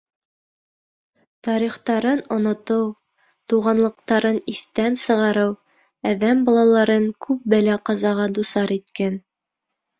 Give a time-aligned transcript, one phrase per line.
[1.47, 2.87] Тарихтарын онотоу,
[3.53, 5.55] туғанлыҡтарын иҫтән сығарыу
[6.15, 9.25] әҙәм балаларын күп бәлә-ҡазаға дусар иткән.